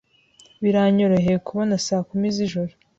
Biranyoroheye 0.63 1.35
kukubona 1.39 1.75
saa 1.87 2.03
kumi 2.09 2.27
z'ijoro. 2.35 2.71